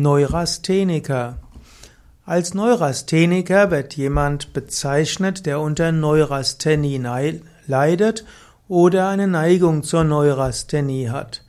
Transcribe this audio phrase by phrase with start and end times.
[0.00, 1.38] Neurastheniker.
[2.24, 7.02] Als Neurastheniker wird jemand bezeichnet, der unter Neurasthenie
[7.66, 8.24] leidet
[8.68, 11.42] oder eine Neigung zur Neurasthenie hat.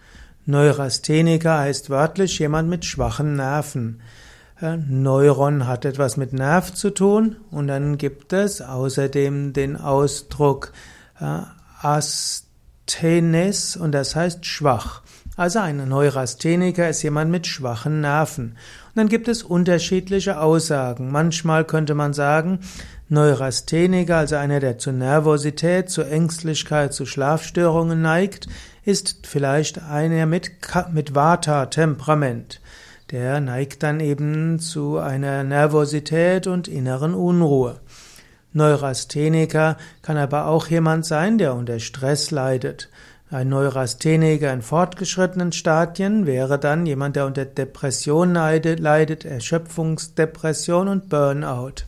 [0.48, 4.02] Neurastheniker heißt wörtlich jemand mit schwachen Nerven.
[4.60, 10.74] Neuron hat etwas mit Nerv zu tun und dann gibt es außerdem den Ausdruck
[11.20, 11.42] äh,
[12.90, 15.02] Asthenes und das heißt schwach.
[15.38, 18.58] Also ein Neurastheniker ist jemand mit schwachen Nerven.
[18.88, 21.12] Und dann gibt es unterschiedliche Aussagen.
[21.12, 22.60] Manchmal könnte man sagen,
[23.08, 28.48] Neurastheniker, also einer, der zu Nervosität, zu Ängstlichkeit, zu Schlafstörungen neigt,
[28.84, 30.52] ist vielleicht einer mit,
[30.92, 32.60] mit Vata-Temperament.
[33.12, 37.80] Der neigt dann eben zu einer Nervosität und inneren Unruhe.
[38.54, 42.90] Neurastheniker kann aber auch jemand sein, der unter Stress leidet.
[43.32, 51.84] Ein Neurastheniker in fortgeschrittenen Stadien wäre dann jemand, der unter Depression leidet, Erschöpfungsdepression und Burnout.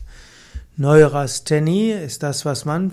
[0.76, 2.92] Neurasthenie ist das, was man,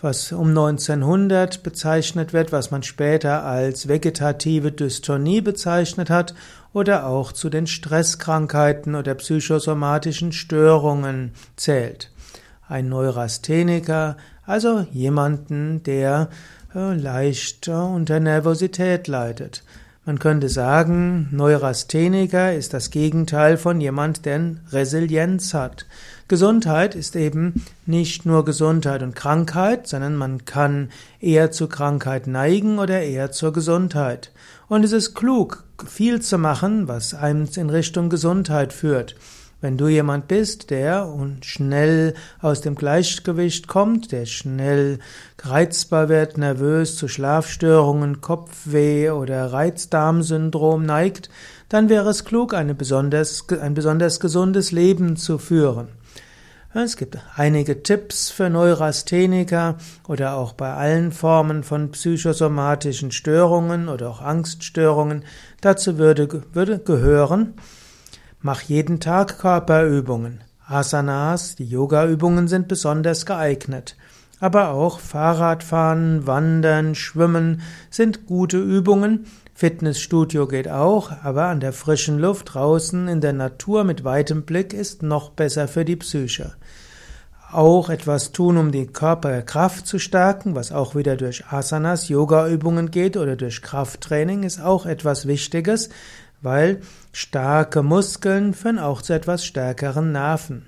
[0.00, 6.34] was um 1900 bezeichnet wird, was man später als vegetative Dystonie bezeichnet hat
[6.72, 12.10] oder auch zu den Stresskrankheiten oder psychosomatischen Störungen zählt.
[12.74, 16.28] Ein Neurastheniker, also jemanden, der
[16.74, 19.62] leicht unter Nervosität leidet.
[20.04, 25.86] Man könnte sagen, Neurastheniker ist das Gegenteil von jemand, der Resilienz hat.
[26.26, 30.88] Gesundheit ist eben nicht nur Gesundheit und Krankheit, sondern man kann
[31.20, 34.32] eher zu Krankheit neigen oder eher zur Gesundheit.
[34.66, 39.14] Und es ist klug, viel zu machen, was einem in Richtung Gesundheit führt.
[39.64, 41.08] Wenn du jemand bist, der
[41.40, 42.12] schnell
[42.42, 44.98] aus dem Gleichgewicht kommt, der schnell
[45.40, 51.30] reizbar wird, nervös zu Schlafstörungen, Kopfweh oder Reizdarmsyndrom neigt,
[51.70, 55.88] dann wäre es klug, besonders, ein besonders gesundes Leben zu führen.
[56.74, 64.10] Es gibt einige Tipps für Neurastheniker oder auch bei allen Formen von psychosomatischen Störungen oder
[64.10, 65.24] auch Angststörungen.
[65.62, 67.54] Dazu würde, würde gehören,
[68.46, 70.44] Mach jeden Tag Körperübungen.
[70.66, 73.96] Asanas, die Yogaübungen sind besonders geeignet.
[74.38, 79.24] Aber auch Fahrradfahren, Wandern, Schwimmen sind gute Übungen.
[79.54, 84.74] Fitnessstudio geht auch, aber an der frischen Luft draußen in der Natur mit weitem Blick
[84.74, 86.52] ist noch besser für die Psyche.
[87.50, 93.16] Auch etwas tun, um die Körperkraft zu stärken, was auch wieder durch Asanas, Yogaübungen geht
[93.16, 95.88] oder durch Krafttraining, ist auch etwas Wichtiges,
[96.42, 96.82] weil
[97.14, 100.66] starke Muskeln führen auch zu etwas stärkeren Nerven.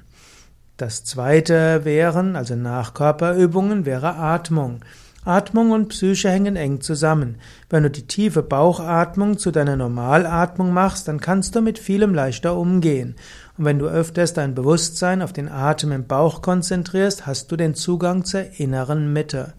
[0.77, 4.81] Das zweite wären, also nach Körperübungen, wäre Atmung.
[5.25, 7.39] Atmung und Psyche hängen eng zusammen.
[7.69, 12.57] Wenn du die tiefe Bauchatmung zu deiner Normalatmung machst, dann kannst du mit vielem leichter
[12.57, 13.17] umgehen.
[13.59, 17.75] Und wenn du öfters dein Bewusstsein auf den Atem im Bauch konzentrierst, hast du den
[17.75, 19.55] Zugang zur inneren Mitte.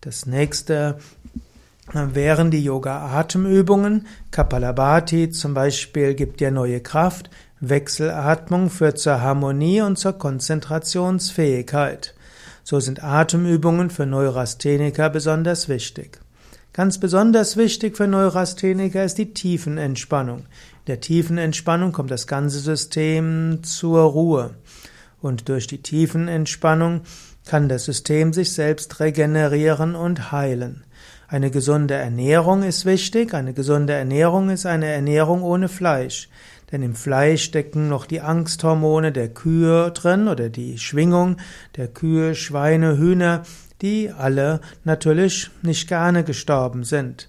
[0.00, 0.96] Das nächste
[1.94, 4.06] wären die Yoga-Atemübungen.
[4.30, 7.30] Kapalabhati zum Beispiel gibt dir neue Kraft.
[7.60, 12.14] Wechselatmung führt zur Harmonie und zur Konzentrationsfähigkeit.
[12.64, 16.18] So sind Atemübungen für Neurastheniker besonders wichtig.
[16.72, 20.40] Ganz besonders wichtig für Neurastheniker ist die Tiefenentspannung.
[20.40, 24.50] In der Tiefenentspannung kommt das ganze System zur Ruhe.
[25.22, 27.02] Und durch die Tiefenentspannung
[27.46, 30.82] kann das System sich selbst regenerieren und heilen.
[31.28, 33.34] Eine gesunde Ernährung ist wichtig.
[33.34, 36.28] Eine gesunde Ernährung ist eine Ernährung ohne Fleisch.
[36.70, 41.36] Denn im Fleisch stecken noch die Angsthormone der Kühe drin oder die Schwingung
[41.76, 43.42] der Kühe, Schweine, Hühner,
[43.80, 47.28] die alle natürlich nicht gerne gestorben sind.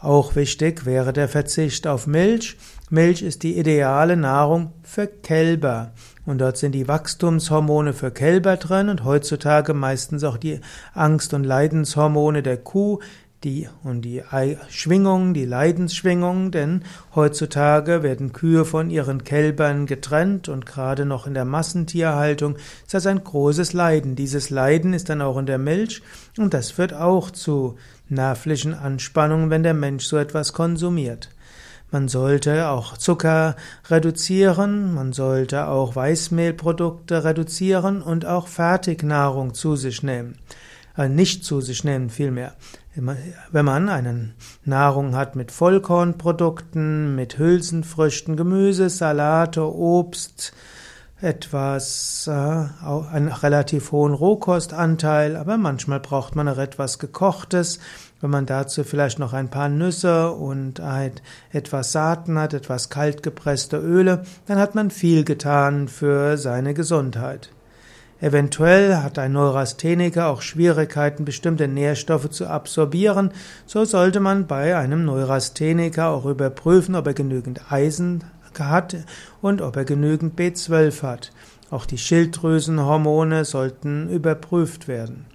[0.00, 2.56] Auch wichtig wäre der Verzicht auf Milch.
[2.88, 5.92] Milch ist die ideale Nahrung für Kälber.
[6.28, 10.60] Und dort sind die Wachstumshormone für Kälber drin und heutzutage meistens auch die
[10.92, 12.98] Angst- und Leidenshormone der Kuh,
[13.44, 14.22] die und die
[14.68, 16.82] Schwingung, die Leidensschwingung, denn
[17.14, 23.06] heutzutage werden Kühe von ihren Kälbern getrennt und gerade noch in der Massentierhaltung ist das
[23.06, 24.14] ein großes Leiden.
[24.14, 26.02] Dieses Leiden ist dann auch in der Milch
[26.36, 27.76] und das führt auch zu
[28.10, 31.30] nervlichen Anspannungen, wenn der Mensch so etwas konsumiert.
[31.90, 33.56] Man sollte auch Zucker
[33.88, 40.36] reduzieren, man sollte auch Weißmehlprodukte reduzieren und auch Fertignahrung zu sich nehmen.
[40.98, 42.54] Äh, nicht zu sich nehmen, vielmehr.
[42.94, 44.30] Wenn man eine
[44.64, 50.52] Nahrung hat mit Vollkornprodukten, mit Hülsenfrüchten, Gemüse, Salate, Obst,
[51.20, 57.78] etwas, äh, einen relativ hohen Rohkostanteil, aber manchmal braucht man auch etwas Gekochtes
[58.20, 60.82] Wenn man dazu vielleicht noch ein paar Nüsse und
[61.52, 67.50] etwas Saaten hat, etwas kaltgepresste Öle, dann hat man viel getan für seine Gesundheit.
[68.20, 73.30] Eventuell hat ein Neurastheniker auch Schwierigkeiten, bestimmte Nährstoffe zu absorbieren.
[73.64, 78.24] So sollte man bei einem Neurastheniker auch überprüfen, ob er genügend Eisen
[78.58, 78.96] hat
[79.40, 81.30] und ob er genügend B12 hat.
[81.70, 85.26] Auch die Schilddrüsenhormone sollten überprüft werden.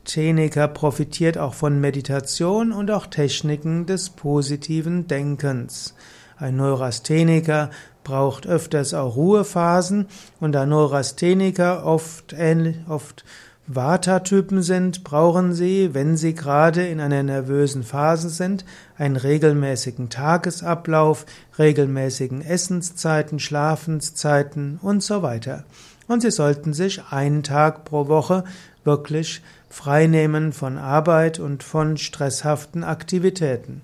[0.00, 5.94] Neurastheniker profitiert auch von Meditation und auch Techniken des positiven Denkens.
[6.36, 7.70] Ein Neurastheniker
[8.02, 10.06] braucht öfters auch Ruhephasen
[10.40, 13.24] und da Neurastheniker oft ähnlich, oft
[13.66, 18.64] Vata-Typen sind, brauchen sie, wenn sie gerade in einer nervösen Phase sind,
[18.96, 21.24] einen regelmäßigen Tagesablauf,
[21.56, 25.64] regelmäßigen Essenszeiten, Schlafenszeiten und so weiter.
[26.08, 28.42] Und sie sollten sich einen Tag pro Woche
[28.82, 33.80] wirklich freinehmen von Arbeit und von stresshaften Aktivitäten.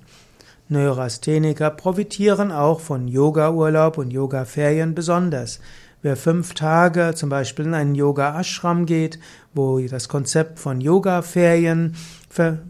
[0.68, 5.60] Neurastheniker profitieren auch von Yoga-Urlaub und Yoga-Ferien besonders.
[6.02, 9.18] Wer fünf Tage zum Beispiel in einen Yoga-Ashram geht,
[9.54, 11.94] wo das Konzept von Yoga-Ferien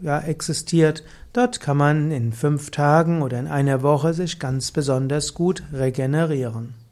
[0.01, 1.03] ja, existiert,
[1.33, 6.86] dort kann man in fünf Tagen oder in einer Woche sich ganz besonders gut regenerieren.